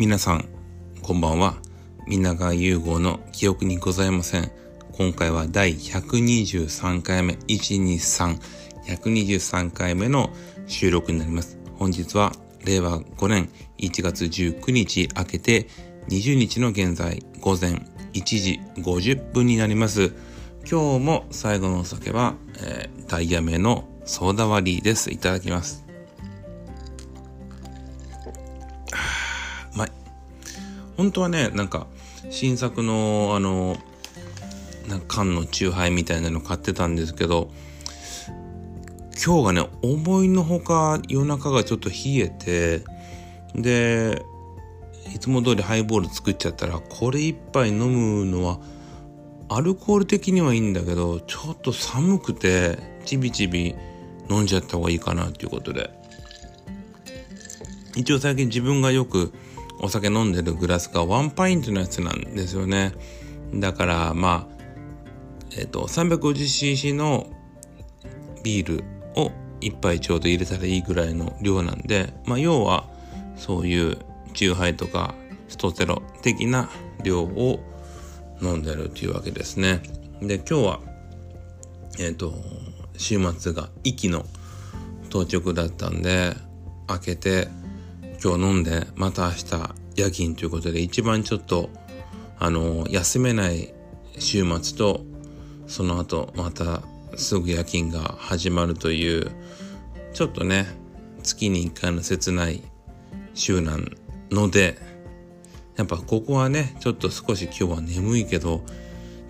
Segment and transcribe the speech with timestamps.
[0.00, 0.48] 皆さん、
[1.02, 1.58] こんばんは。
[2.06, 4.50] 皆川融合の記憶にございません。
[4.92, 8.38] 今回は第123回目、123、
[8.86, 10.30] 123回目の
[10.66, 11.58] 収録になります。
[11.76, 12.32] 本日は
[12.64, 15.68] 令和5年1月19日明けて
[16.08, 17.72] 20日の現在午前
[18.14, 20.14] 1時50分になります。
[20.60, 25.12] 今日も最後のお酒は、えー、ダイヤメのソーダ割りです。
[25.12, 25.89] いただきます。
[31.00, 31.86] 本当はね、なんか、
[32.28, 33.78] 新作の、あの、
[34.86, 37.50] なんか缶のチューハイみたいなの買ってたんですけど、
[39.24, 42.84] 今日がね、思いのほか夜中がちょっと冷えて、
[43.54, 44.22] で、
[45.14, 48.60] いつも通りハイボール作っちゃったら、これ一杯飲むのは、
[49.48, 52.76] アルコール的にはいいんだけど、ちょっと寒くて、
[53.06, 53.74] ちびちび
[54.28, 55.88] 飲んじゃった方がいいかなっていうことで。
[57.96, 59.32] 一応最近自分がよく
[59.80, 62.92] お酒飲んでるグラスがワンパイントのやつなんですよね。
[63.54, 64.60] だからまあ、
[65.56, 67.26] えっ、ー、と、350cc の
[68.42, 68.84] ビール
[69.16, 72.88] を1杯ちょうど入れたらいいぐらいの量なんで、まあ要は
[73.36, 73.98] そういう
[74.34, 75.14] チューハイとか
[75.48, 76.68] ストゼロ的な
[77.02, 77.60] 量を
[78.42, 79.82] 飲んでるというわけですね。
[80.20, 80.80] で、今日は、
[81.98, 82.34] えっ、ー、と、
[82.96, 84.26] 週末が息の
[85.08, 86.34] 当直だったんで、
[86.86, 87.48] 開けて
[88.22, 91.70] 今日飲んでまた明日夜勤ということで一番ちょっと
[92.38, 93.72] あの休めない
[94.18, 95.00] 週末と
[95.66, 96.82] その後また
[97.16, 99.30] すぐ夜勤が始まるという
[100.12, 100.66] ちょっとね
[101.22, 102.62] 月に1回の切ない
[103.32, 103.78] 週な
[104.30, 104.76] ので
[105.76, 108.62] やっぱここはねちょっと少し今日は眠いけど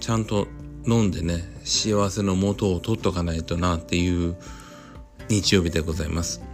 [0.01, 0.49] ちゃんと
[0.85, 4.37] 飲んでね幸せの元を取っとかないとなっていう
[5.29, 6.50] 日曜日でございます。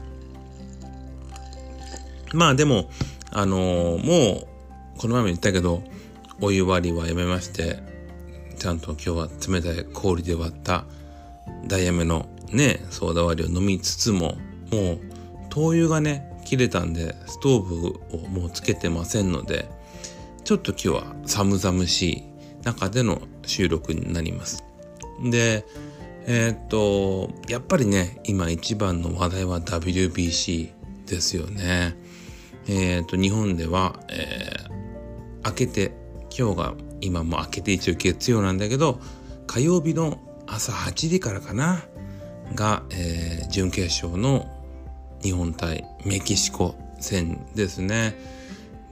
[2.33, 2.91] まあでも、
[3.31, 4.47] あの、も
[4.97, 5.83] う、この前も言ったけど、
[6.41, 7.79] お湯割りはやめまして、
[8.59, 10.85] ちゃんと今日は冷たい氷で割った
[11.67, 14.36] ダイヤメのね、ソーダ割りを飲みつつも、
[14.70, 15.01] もう、
[15.51, 19.69] 灯油がね、切れたんで、ストーブをもうつけてませんので、
[20.45, 22.25] ちょっと今日は寒々しい
[22.63, 24.65] 中での収録になります。
[25.23, 25.65] で、
[26.27, 30.70] えー、っと、やっぱりね、今一番の話題は WBC
[31.07, 31.97] ですよね。
[32.69, 35.93] え、ー、と、日本では、えー、明けて、
[36.37, 39.01] 今日が今も明けて一応月曜なんだけど、
[39.47, 41.83] 火曜日の朝8時からかな、
[42.55, 44.47] が、えー、準決勝の
[45.23, 48.15] 日本対メキシコ戦ですね。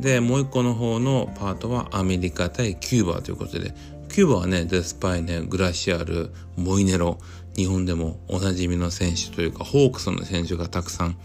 [0.00, 3.72] で、もう一個の方のパートはアメリカ対キューバということで、
[4.08, 7.18] キューバはね、デスパイネ、グラシアル、モイネロ、
[7.56, 11.16] 日本でもおなじみの選手というか、ホークスの選手がたくさん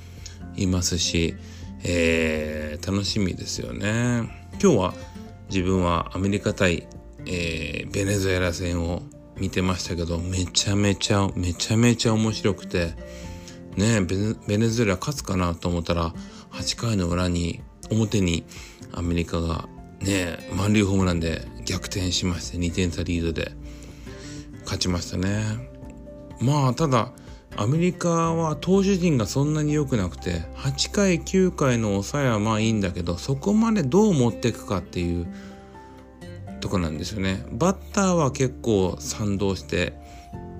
[0.56, 1.36] いますし、
[1.84, 4.30] えー、楽しみですよね。
[4.62, 4.94] 今日は
[5.50, 6.88] 自分はアメリカ対、
[7.26, 9.04] えー、ベネズエラ戦を
[9.38, 12.94] 見てましたけど、めちゃめちゃ、めちゃめちゃ面白くて、
[13.76, 16.14] ねベネズエラ勝つかなと思ったら、
[16.52, 18.44] 8回の裏に、表に
[18.94, 19.68] アメリカが
[20.00, 23.52] ね満塁ホームランで逆転しまして、2点差リードで
[24.64, 25.44] 勝ちましたね。
[26.42, 27.12] まあ、ただ、
[27.58, 35.28] アメリカは投手陣がそんなに良くなくて8回9回の抑えはまあいいんだけどそこまでどう持っていくかっていう
[36.62, 37.44] とこなんですよね。
[37.52, 39.94] バッターは結構賛同して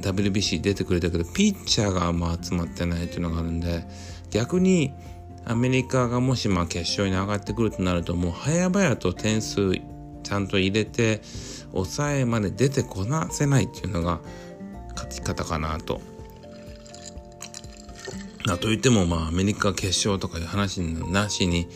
[0.02, 3.86] WBC 出てくれたけどピッチャーがあんま集まってないっていうのがあるんで
[4.30, 4.94] 逆に
[5.46, 11.22] アメリカがもしまあ決勝に上がってくるとなるともう早々と点数ちゃんと入れて
[11.72, 14.20] 抑えまで出てこなせないっていうのが
[14.96, 16.02] 勝ち方かなと。
[18.46, 21.68] なといってもまあアメリカ決勝とかいう話なしに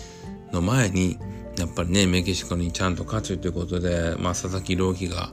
[0.51, 1.17] の前に
[1.57, 5.31] やっぱりねメキシコにちゃんと勝つということで、まあ、佐々木朗希が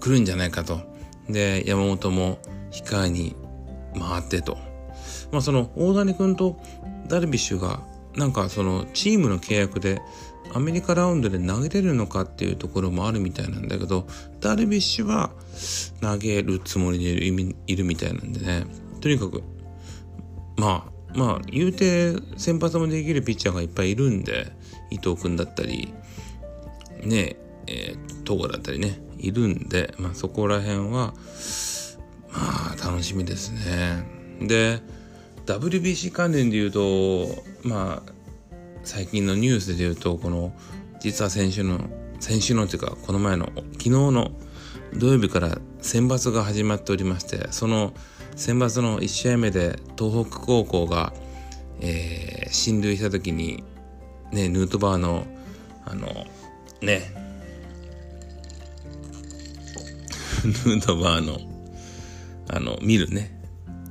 [0.00, 0.80] 来るんじゃないかと。
[1.28, 2.38] で山本も
[2.70, 3.34] 控えに
[3.98, 4.58] 回ってと、
[5.32, 6.58] まあ、その大谷君と
[7.08, 7.80] ダルビッシュが
[8.16, 10.02] なんかそのチームの契約で
[10.52, 14.06] アメリカラウンドで投げれるのかっていうところもあるみたいなんだけど
[14.40, 15.30] ダルビッシュは
[16.00, 17.24] 投げるつもりで
[17.66, 18.66] いるみたいなんでね。
[19.00, 19.42] とにかく
[20.56, 24.52] まあまあ言うて先発もできるピッチャーがいっぱいいるんで
[24.90, 25.94] 伊藤君だったり
[27.02, 27.36] ね
[27.66, 31.14] えー、東郷だったりねいるんで、まあ、そこら辺は
[32.30, 34.04] まあ楽しみですね。
[34.40, 34.80] で
[35.46, 37.28] WBC 関連で言うと
[37.62, 38.12] まあ
[38.82, 40.52] 最近のニュースで言うとこの
[41.00, 41.80] 実は先週の
[42.20, 44.32] 先週のっていうかこの前の昨日の
[44.94, 47.94] 土曜日から選抜が始まっておりましてその
[48.36, 51.12] 選抜の1試合目で東北高校が、
[51.80, 53.62] えー、進塁した時に、
[54.32, 55.26] ね、ヌートバーの
[55.86, 56.06] あの
[56.80, 57.12] ね
[60.44, 61.38] ヌートバーの
[62.48, 63.30] あの見るね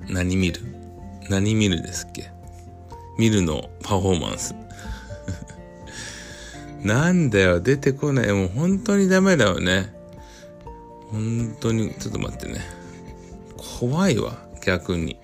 [0.09, 0.61] 何見る？
[1.29, 2.29] 何見るですっけ？
[3.17, 4.55] 見るのパフォーマンス。
[6.83, 8.31] なんだよ出てこない。
[8.33, 9.93] もう本当にダメだよね。
[11.11, 12.59] 本当にちょっと待ってね。
[13.79, 15.17] 怖いわ逆に。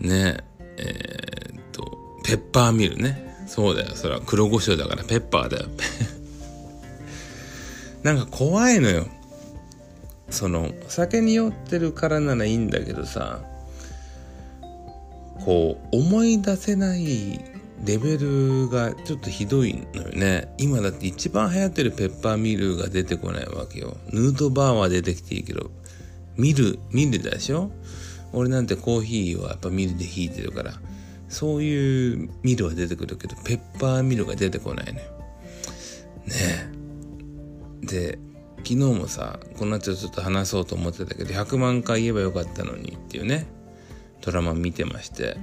[0.00, 0.36] ね
[0.76, 3.34] えー、っとペッパーミルね。
[3.46, 4.20] そうだよそれは。
[4.24, 5.66] 黒胡椒だからペッパーだよ。
[8.02, 9.06] なんか怖いのよ。
[10.30, 13.40] その酒に酔ってるからならいいんだけどさ
[15.44, 17.38] こう思い出せない
[17.84, 20.48] レベルがちょっとひどいのよね。
[20.58, 23.96] 今だって一番流行ってるペッパーミルが出てこないわけよ。
[24.10, 25.70] ヌートバーは出てきていいけど
[26.36, 27.70] ミルミルでしょ？
[28.32, 30.72] 俺なんてコーヒーはやっぱミルで引いてるから。
[31.28, 35.06] そういうミルは出てくるけどペッパーミルが出てこないのよ。
[36.26, 36.32] ね
[37.82, 37.86] え。
[37.86, 38.18] で
[38.58, 43.46] 昨日もさこの夏ちょっと話そうと思ってたけど100万回言えばよかったのにっていうね。
[44.20, 45.36] ドラマ見てまして。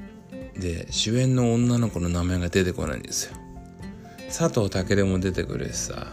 [0.57, 3.35] で主演の女の子の名前が出てこないんですよ。
[4.27, 6.07] 佐藤健も出てくるしさ。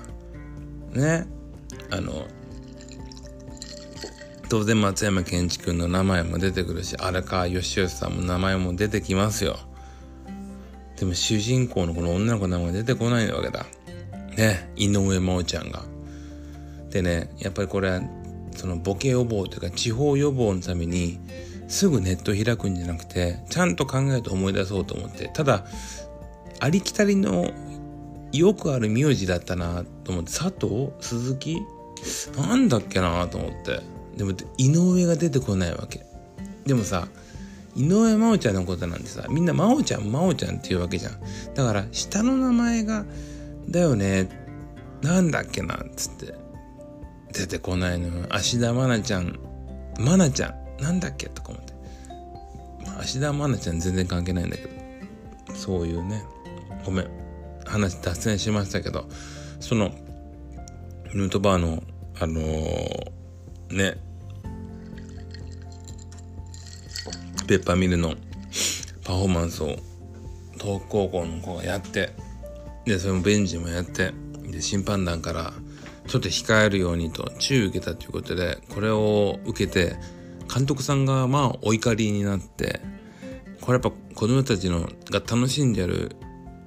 [0.92, 1.26] ね。
[1.90, 2.26] あの
[4.48, 9.58] 当然松山ケンチ君の名前も出てくるし荒川義義さんも名前も出てきますよ。
[10.98, 13.66] でも主人公のこの女の子の名前出てこないわけだ。
[14.36, 15.82] ね井上真央ちゃんが。
[16.90, 18.00] でねやっぱりこれは
[18.56, 21.20] そのボケ予防というか地方予防のために
[21.68, 25.28] すぐネット開くんじゃなくてちゃんと考えて思い出そうと思って。
[25.28, 25.66] ただ
[26.58, 27.52] ありきたりの
[28.32, 31.58] よくある名字だったなと思って佐藤鈴木？
[32.36, 33.97] なんだっけなと思って。
[34.18, 36.04] でも井上が出てこないわけ。
[36.66, 37.08] でもさ
[37.74, 41.18] 井上真央ちゃんのことなんてさみんな真央ちゃん真央ちゃんっていうわけじゃん。
[41.54, 43.06] だから下の名前が
[43.70, 44.28] だよね
[45.00, 46.34] なんだっけなっつって。
[47.32, 49.38] 出てこないの芦田愛菜ちゃん
[49.98, 51.28] 愛菜ちゃんなんだっけ？
[51.28, 51.72] とか思って、
[52.98, 54.70] 芦田愛菜ちゃん全然関係ないんだけど。
[55.54, 56.24] そういうね。
[56.84, 57.10] ごめん。
[57.66, 59.06] 話脱線しましたけど。
[59.60, 59.90] その
[61.12, 61.82] ヌートバーの
[62.18, 63.98] あのー、ね
[67.48, 68.14] ペッパーミルの
[69.04, 69.76] パフォーマンスを
[70.60, 72.10] 東北高校の子がやって
[72.84, 74.12] でそれもベンジもやって
[74.50, 75.54] で審判団から
[76.06, 79.96] ちょっと控えるようにと注意受けたということでこれを受けて
[80.54, 82.80] 監督さんがまあお怒りになって
[83.62, 84.80] これやっぱ子供たちの
[85.10, 86.16] が楽しんでる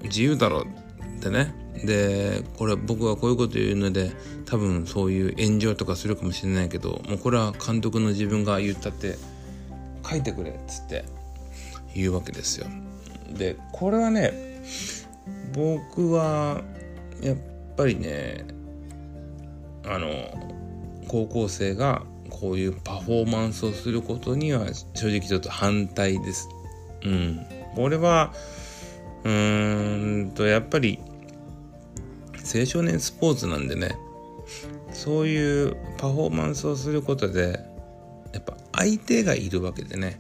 [0.04, 1.54] 自由だろってね。
[1.86, 4.12] でこれ僕はこういうこと言うので
[4.46, 9.16] 多分そういう炎上とかするかもしれないけどもうこれは監督の自分が言ったって
[10.08, 11.06] 書いてくれっつって
[11.94, 12.68] 言うわけですよ。
[13.34, 14.62] でこれはね
[15.54, 16.62] 僕は
[17.22, 17.38] やっ
[17.76, 18.46] ぱりね
[19.86, 20.08] あの
[21.08, 26.50] 高校生がこういうパフォーマンスをすることには正直ちょっと反対です。
[27.04, 27.46] うん。
[27.78, 28.34] 俺は
[29.24, 31.00] うーんとやっぱり
[32.54, 33.96] 青少年スポーツなんでね
[34.92, 37.60] そういうパフォーマンスをすることで
[38.82, 40.18] 相手がいるわけでね。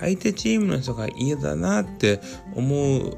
[0.00, 2.20] 相手チームの人が嫌だなって
[2.54, 3.16] 思う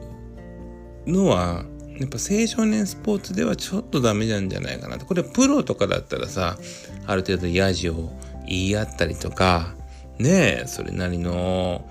[1.07, 1.65] のは
[1.99, 6.59] やっぱ青少年スポーツではちょっとダメなんじゃないかなこれプロとかだったらさ
[7.07, 8.11] ある程度ヤジを
[8.47, 9.75] 言い合ったりとか
[10.19, 11.89] ねえそれなりの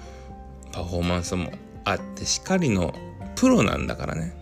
[0.72, 1.52] パフォーマンスも
[1.84, 2.94] あってしっかりの
[3.36, 4.34] プロなんだからね。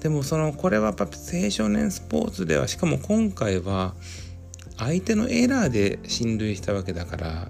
[0.00, 3.94] でもそのこれはやっぱ青少年スポーツではしかも今回は
[4.76, 7.48] 相手のエラーで進塁したわけだから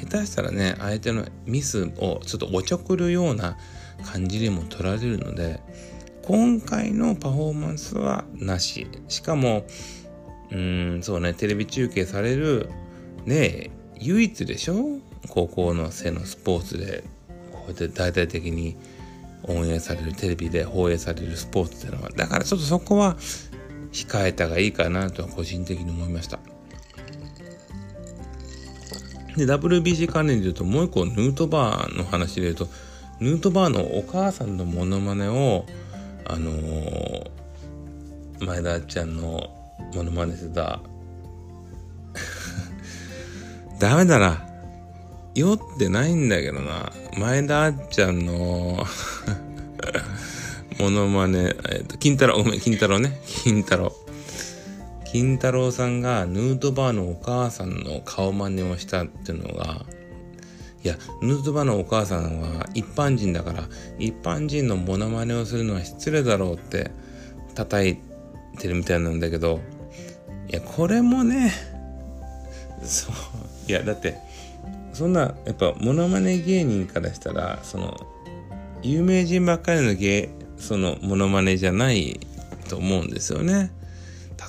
[0.00, 3.56] 下手したらね相手のミスをちょっとおちょくるような
[4.04, 5.60] 感じにも取られるので
[6.24, 8.86] 今回のパフォーマンスはなし。
[9.08, 9.64] しかも
[10.50, 12.68] うんそうねテレビ中継される
[13.24, 14.98] ね唯一でしょ？
[15.28, 17.04] 高校の生のスポーツで。
[17.52, 18.76] こうやって大々的に
[19.44, 22.10] オンエアされるテレビで放映されるスポーツっていうのは。
[22.10, 23.16] だからちょっとそこは
[23.92, 26.38] 控えたがいいかなとは個人的に思いました。
[29.36, 32.68] で、WBC 関連で言うと、もう一個、ヌートバーの話で言うと、
[33.20, 35.64] ヌートバーのお母さんのモノマネを、
[36.26, 37.30] あのー、
[38.40, 39.50] 前田ちゃんの
[39.94, 40.80] モノマネしてた。
[43.78, 44.46] ダメだな。
[45.34, 46.92] 酔ってないんだけどな。
[47.16, 48.84] 前田あっちゃんの
[50.82, 53.20] モノマネ、えっ、と、金太郎、ごめん、金太郎ね。
[53.44, 53.92] 金太郎。
[55.12, 59.86] 金太郎さんがヌートバーのお母さんの顔真似をしたっていうのが、
[60.82, 66.90] いや、ヌートバーのお母さんは一般人だから、一般人のモノマネをするのは失礼だろうって、
[67.54, 67.96] 叩い
[68.58, 69.60] てるみたいなんだけど
[70.48, 71.52] いやこれもね
[72.82, 73.14] そう
[73.70, 74.18] いやだって
[74.92, 77.96] そんなやっぱモノマネ芸人からしたらその
[78.82, 80.30] 有名人ばっかりの芸
[80.62, 82.20] そのモノマネじゃない
[82.68, 83.72] と思うんですよね。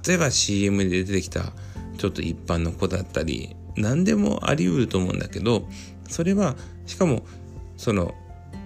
[0.05, 1.51] 例えば CM で出てきた
[1.98, 5.67] ちょっと一般の子だったり何でもあり得ると思うんだけど
[6.08, 6.55] それは
[6.86, 7.24] しかも
[7.77, 8.13] その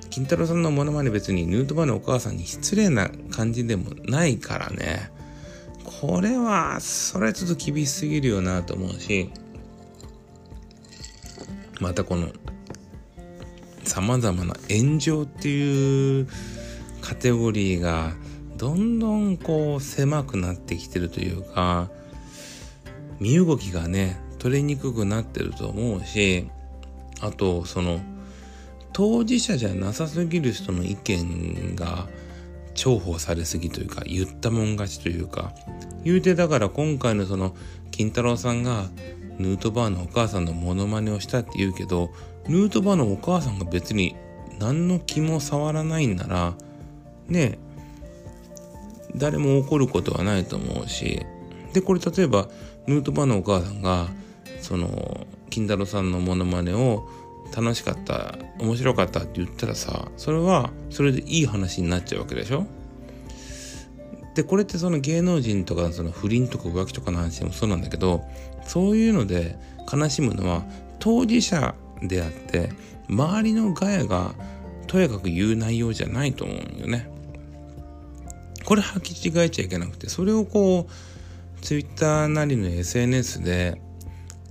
[0.10, 5.12] 金太郎さんのモノマネ別にヌートバーのお母さんに失礼な感じでもないからね。
[5.86, 9.30] これはそれはちょっと厳しすぎるよなと思うし
[11.80, 12.28] またこの
[13.84, 16.28] さまざまな炎上っていう
[17.02, 18.14] カテゴリーが
[18.58, 21.90] どんどんこう狭くなってきてるというか
[23.20, 26.50] 身動きがね取りにくくなってると思うし
[27.22, 28.00] あとその
[28.94, 32.08] 当事者じゃなさすぎる人の意見が
[32.74, 35.54] 重宝されすぎというか言ったもん勝ちというか
[36.04, 37.56] 言うてだから今回のその
[37.92, 38.86] 金太郎さんが
[39.40, 42.12] ヌートバーのお母さんのモノマネをしたって言うけど
[42.48, 44.16] ヌートバーのお母さんが別に
[44.60, 46.54] 何の気も触らないんなら
[47.28, 47.58] ね
[49.16, 51.26] 誰も怒ることはないと思うし
[51.74, 52.48] でこれ例えば
[52.88, 54.08] ヌートバーのお母さんが
[54.62, 57.08] その金太郎さんのモノマネを
[57.56, 62.66] 楽しかった面白かったって言ったらさそれはそれでいい話になっちゃうわけでしょ？
[64.36, 68.24] でこれってその芸能人とかその不倫とか浮気とかの話もそうなんだけど
[68.64, 69.58] そういうので
[69.92, 70.64] 悲しむのは
[71.00, 72.70] 当事者であって
[73.10, 74.36] 周りのガヤが
[74.86, 77.10] とやかく言う内容じゃないと思うんよね。
[78.68, 83.82] これ履き違えちゃいけなくてそれをこう Twitter なりの SNS で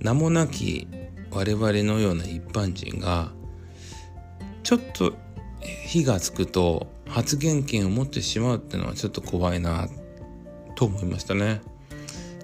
[0.01, 0.87] 名もなき
[1.29, 3.31] 我々のような一般人が
[4.63, 5.13] ちょっと
[5.85, 9.87] 火がつくと発言権を持ってしまうっていうのはちょっと怖いな
[10.73, 11.61] と思いましたね。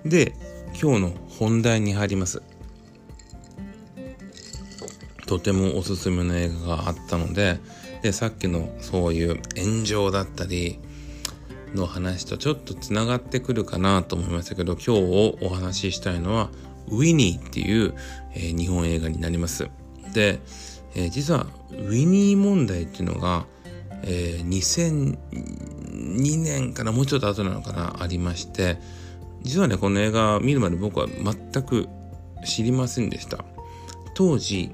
[0.05, 0.35] で
[0.79, 2.43] 今日の本題に入ります。
[5.25, 7.59] とてもおすすめの映画があったので
[8.03, 10.77] でさっきのそういう炎上だったり
[11.73, 16.49] の話とちょっとつながってくるかなと思いましたけど今日お話ししたいのは
[16.87, 17.93] ウィニーっていう、
[18.33, 19.69] えー、日本映画になります。
[20.13, 20.39] で、
[20.95, 23.45] えー、実はウィニー問題っていうのが、
[24.03, 28.77] えー、2002年からもうちょっと後なのかなありまして
[29.41, 31.87] 実はねこの映画見るまで僕は全く
[32.45, 33.43] 知りませんでした
[34.13, 34.71] 当時、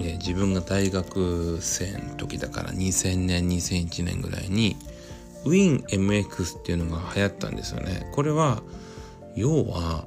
[0.00, 4.76] えー、自分が大学生の時だから2000年2001年ぐらいに
[5.44, 8.08] WinMX っていうのが流行ったんですよね。
[8.12, 8.62] これは
[9.34, 10.06] 要は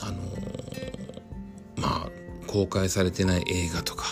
[0.00, 2.10] あのー、まあ
[2.46, 4.04] 公開されてない映画とか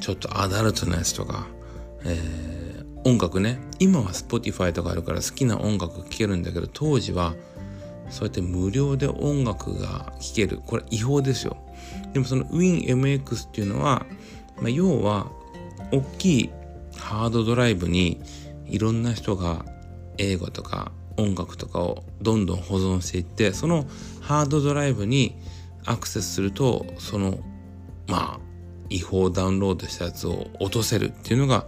[0.00, 1.46] ちょっとアダルトなやつとか、
[2.04, 3.58] えー、音楽ね。
[3.78, 7.34] 今は Spotify とかあるから好きな音楽聴けるんだけど当時は
[8.10, 10.60] そうやって無料で音楽が聴ける。
[10.66, 11.56] これ違法ですよ。
[12.12, 14.06] でもその WinMX っていうのは、
[14.56, 15.30] まあ、要は
[15.90, 16.50] 大きい
[16.96, 18.20] ハードドライブに
[18.66, 19.64] いろんな人が
[20.18, 23.86] 映画とか音楽とかをどんどん保存していってその
[24.20, 25.36] ハードドライブに
[25.84, 27.38] アクセスするとその
[28.08, 28.40] まあ
[28.90, 31.66] 違法ダウンロードしたやつを落とせるっていうのが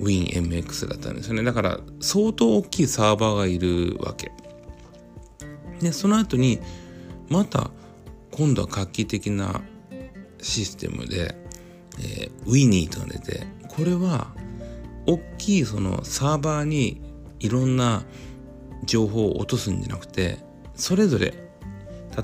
[0.00, 1.42] WinMX だったんですよね。
[1.42, 4.32] だから相当大きいサーバーがいるわけ。
[5.80, 6.60] でその後に
[7.28, 7.70] また
[8.30, 9.60] 今度は画期的な
[10.40, 11.36] システムで、
[11.98, 14.28] えー、ウィニーと出てこれは
[15.06, 17.00] 大きいそのサーバーに
[17.44, 18.04] いろんな
[18.84, 20.38] 情報を落とすんじゃなくて
[20.74, 21.34] それぞれ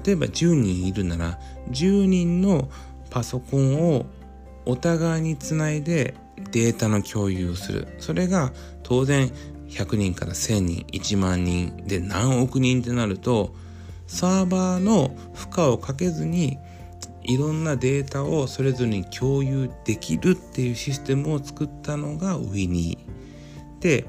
[0.05, 1.39] 例えば10人いるなら
[1.71, 2.71] 10人の
[3.11, 4.07] パソコンを
[4.65, 6.15] お互いにつないで
[6.53, 7.89] データの共有をする。
[7.99, 9.31] それが当然
[9.69, 13.55] 100人から1000人1万人で何億人ってなると
[14.07, 16.59] サーバーの負荷をかけずに
[17.23, 23.83] いろんなデータをそれぞれに共有できるっていうシステムを作ったのがウィニー。
[23.83, 24.07] で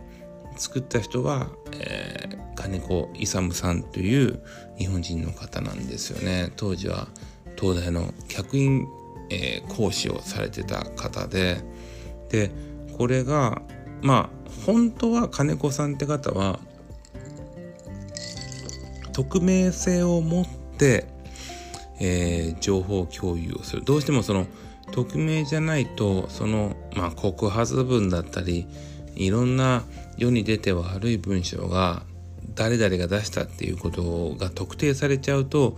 [0.62, 4.44] 作った人は、えー、金子勇さんという
[4.78, 6.52] 日本人の方なんですよね。
[6.56, 7.08] 当時は
[7.60, 8.88] 東大の客員、
[9.32, 11.64] えー、講師をされてた方で。
[12.30, 12.50] で
[12.98, 13.62] これが
[14.02, 16.60] まあ本当は金子さんって方は
[19.12, 20.46] 匿名性を持っ
[20.78, 21.08] て、
[22.00, 23.84] えー、情報共有をする。
[23.84, 24.46] どうしてもその
[24.92, 28.68] 匿名じゃないとその、まあ、告発文だったり
[29.16, 29.84] いろんな
[30.22, 32.04] 世に出て悪い文章が
[32.54, 35.76] 誰々が出したっていうことが特定されちゃうと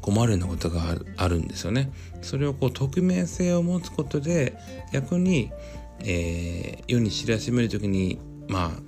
[0.00, 1.90] 困るようなことがあるんですよね。
[2.22, 4.56] それをこう匿名性を持つことで
[4.92, 5.50] 逆に、
[6.04, 8.80] えー、世に知らしめる時にまあ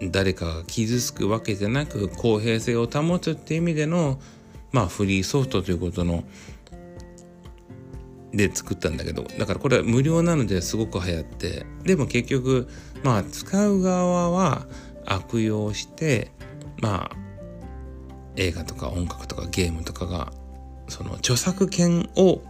[0.00, 4.20] 誰かが傷つくわけじゃなく公平性を保つっていう意味での
[4.70, 6.22] まあフリーソフトということの
[8.32, 12.68] で作ったんだけどだからこれは無料なのですごく流行ってでも結局
[13.04, 14.66] まあ使う側は
[15.04, 16.30] 悪用して
[16.80, 17.16] まあ
[18.36, 20.32] 映画とか音楽とかゲームとかが
[20.88, 22.42] その著作権を、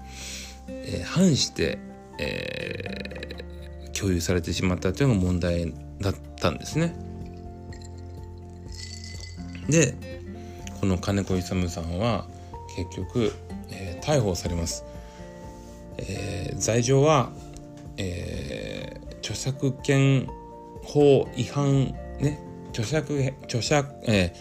[0.68, 1.78] えー、反して、
[2.18, 6.94] えー、共有されてしまったというのが問題だったんですね。
[9.68, 9.94] で
[10.80, 12.26] この金子勇さんは
[12.76, 13.32] 結局、
[13.70, 14.84] えー、逮捕されます。
[15.98, 17.30] えー、罪状は、
[17.96, 20.28] えー、著作権
[20.82, 22.38] 法違反ね
[22.70, 24.34] 著作著作え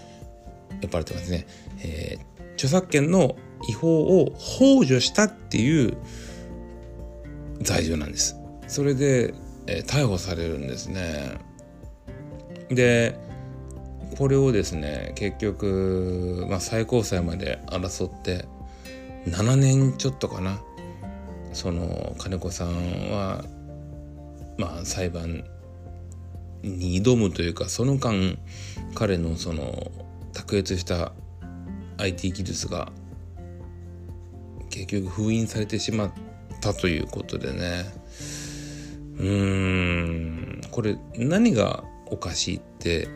[0.80, 1.46] ー、呼ばれてますね、
[1.84, 3.36] えー、著作権の
[3.70, 5.98] 違法を幇助したっていう
[7.62, 8.38] 罪状なんです。
[8.68, 9.34] それで、
[9.68, 11.38] えー、逮捕されるんですね。
[12.70, 13.20] で
[14.18, 18.46] これをですね結局、まあ、最高裁まで争って
[19.26, 20.62] 7年ちょっとかな
[21.54, 23.44] その金子さんは
[24.58, 25.44] まあ裁判
[26.64, 28.38] に挑むというかその間
[28.96, 29.92] 彼のその
[30.34, 31.14] 卓越した
[31.98, 32.92] IT 技術が
[34.70, 36.12] 結局封印されてしまっ
[36.62, 37.86] たということでね。
[39.18, 39.98] うー
[40.58, 40.62] ん。
[40.72, 43.08] これ何がおかしいって。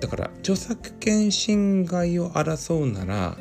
[0.00, 3.38] だから著作権侵害を争うなら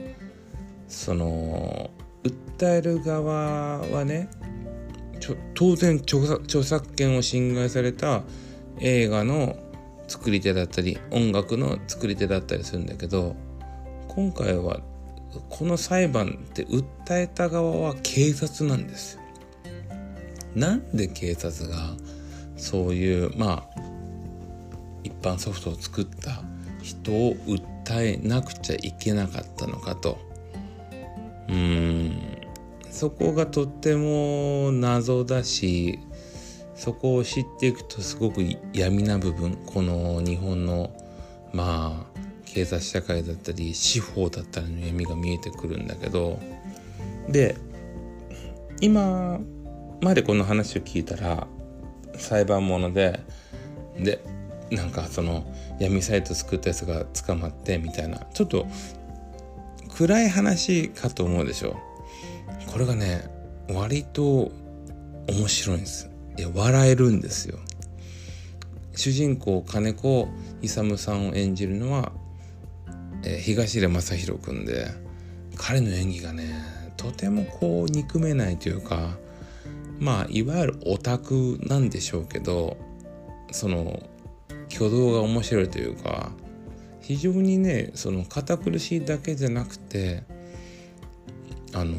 [0.88, 1.92] その
[2.24, 4.30] 訴える側はね
[5.54, 8.24] 当然著作権を侵害された
[8.80, 9.56] 映画の
[10.08, 13.36] 作り手だったり音楽の作り手だったりするんだけど
[14.10, 14.80] 今回は
[15.50, 16.84] この裁判って訴
[17.18, 19.22] えた側は警察なんですよ。
[20.56, 21.96] なんで警察が
[22.58, 23.82] そういうまあ
[25.04, 26.44] 一般ソフトを作った
[26.84, 30.20] 人を訴えなくちゃいけなかったのかと。
[31.50, 32.34] うん。
[32.94, 36.00] そこがとっても謎だし
[36.76, 40.92] そこを知っていくとすごく闇な部分この日本の
[41.54, 46.40] まあ警察社会だったり司法だったりの闇が見えてくるんだけど
[47.28, 47.56] で
[48.80, 49.40] 今
[50.02, 51.48] までこの話を聞いたら
[52.16, 53.22] 裁判物で
[53.98, 54.24] で
[54.70, 58.68] なんかその闇サイト作ったやつが捕まってみたいなちょっと
[59.96, 61.78] 暗い話かと思うでしょ。
[62.72, 63.30] これがね
[63.70, 64.52] 割と
[65.28, 66.10] 面白いんです。
[66.38, 67.60] いや笑えるんですよ。
[68.96, 70.28] 主人公金子
[70.62, 72.12] 勇さんを演じるのは、
[73.24, 74.88] えー、東出昌大君で
[75.58, 76.54] 彼の演技がね
[76.98, 79.18] とてもこう憎めないというか
[80.00, 82.78] まあいわゆるオタクなんでしょうけど
[83.52, 84.02] その
[84.74, 86.32] 挙動が面白いというか
[87.04, 90.24] 非常にねその堅苦しいだけじゃなくて
[91.74, 91.98] あの、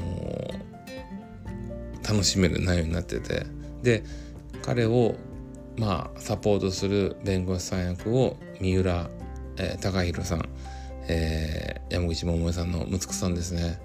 [2.08, 3.46] 楽しめる内容になってて。
[3.82, 4.02] で
[4.62, 5.16] 彼を
[5.76, 9.10] まあサポートする弁護士さん役を三浦、
[9.58, 10.48] えー、貴弘さん、
[11.06, 13.78] えー、山口百恵さんの息子さんですね。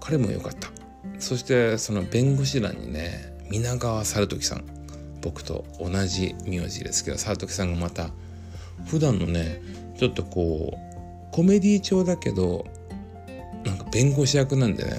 [0.00, 0.68] 彼も良かった。
[1.18, 4.64] そしてその弁護士団にね皆川猿時さん。
[5.22, 8.10] 僕と同じ名字ですけど猿時さんがまた
[8.86, 9.60] 普段のね
[9.96, 12.66] ちょっとこうコメディ調だけど
[13.64, 14.90] なんか弁護士役なんでね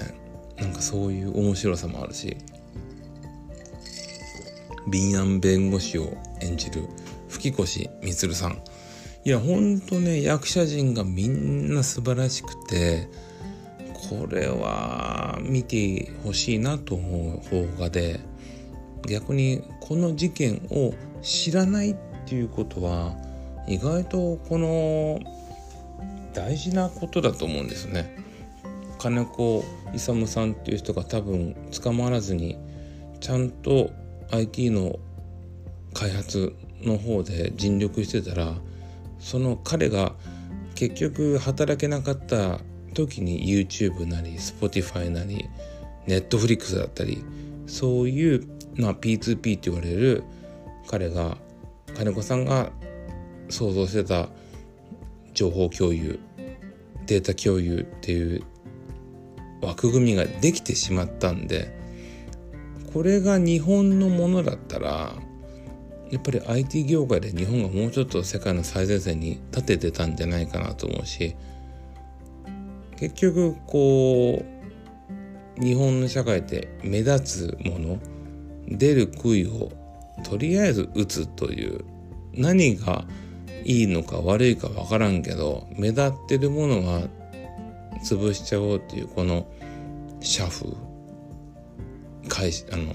[0.58, 2.36] なんかそういう面白さもあるし
[4.88, 6.88] 敏腕弁護士を演じる
[7.28, 8.58] 吹越充さん。
[9.24, 13.08] いやほんとね役者陣がみんな素晴らしくて
[14.08, 18.20] これは見てほしいなと思う方がで
[19.06, 23.16] 逆にこの事件を知らないっていうことは
[23.68, 25.20] 意外とこの
[26.32, 28.16] 大事なことだと思うんですね。
[28.98, 32.58] 金子勇さんっていう人が多分捕まらずに
[33.20, 33.90] ちゃんと
[34.30, 34.98] IT の
[35.94, 38.54] 開発の方で尽力してたら
[39.18, 40.14] その彼が
[40.74, 42.60] 結局働けなかった
[42.94, 45.48] 時に YouTube なり Spotify なり
[46.06, 47.24] Netflix だったり
[47.66, 50.24] そういう、まあ、P2P って言われる
[50.88, 51.36] 彼が
[51.96, 52.72] 金子さんが
[53.48, 54.28] 想像してた
[55.34, 56.18] 情報共有
[57.06, 58.42] データ共有っていう
[59.62, 61.76] 枠組みができてしまったんで
[62.92, 65.14] これが日本のものだったら
[66.10, 71.36] やっぱり IT 業界で日本がもうちょっと世界の最前線に立ててたんじゃないかなと思うし
[72.96, 74.42] 結局こ
[75.60, 77.98] う日本の社会って目立つもの
[78.68, 79.70] 出る杭を
[80.24, 81.84] とりあえず打つという
[82.34, 83.04] 何が
[83.68, 87.02] いいのか悪いか分からんけど目立ってるものは
[88.02, 89.46] 潰しちゃおうっていうこの
[90.20, 90.66] 社風。
[92.28, 92.94] 会あの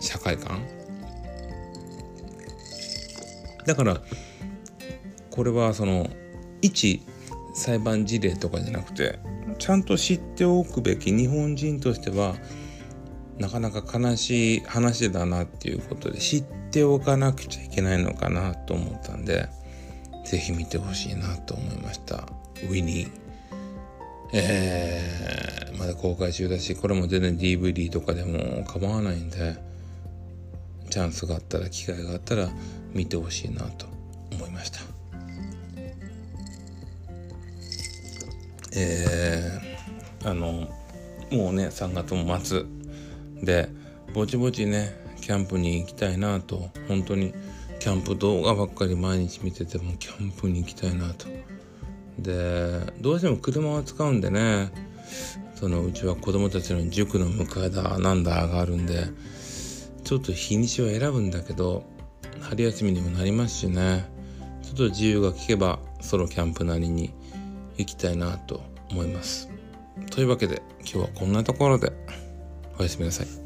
[0.00, 0.62] 社会観。
[3.66, 4.00] だから
[5.30, 6.08] これはその
[6.62, 7.02] 一
[7.54, 9.18] 裁判事例とかじゃなくて
[9.58, 12.36] ちゃんと知っておくべき日本人としては
[13.38, 19.48] なかなか悲しい話だなっていうことで知ってておかなくちゃいけないのかなと思ったんで
[20.24, 22.24] 是非見てほしいなと思いました。
[22.64, 23.10] ウィニー
[24.34, 29.56] えー、まだ公開中だしこれも全然 DVD とかでも構わないんで
[30.88, 32.48] チャンスがあったら機会があったら
[32.94, 33.86] 見てほしいなと
[34.32, 34.80] 思いました。
[38.74, 40.70] えー、あの
[41.30, 42.64] もうね3月も末
[43.42, 43.68] で
[44.14, 46.68] ぼちぼちねキャンプに行きたいなと。
[46.88, 47.32] 本当に
[47.78, 51.26] キャンプ動画ばっかり毎日見ててもキャンプに行きたいなと。
[52.18, 54.70] でどうしても車を使うんでね。
[55.54, 59.04] そのうちは子供たちの塾の迎えだなんだがあるんで
[60.02, 61.84] ちょっと日にちは選ぶんだけど
[62.40, 64.04] 春休みにもなりますしね。
[64.62, 67.12] ちょっと自由が利けばソロキャンプなりに
[67.76, 69.48] 行きたいなと思います。
[70.10, 71.92] というわけで今日はこんなところで
[72.78, 73.41] おやすみなさい。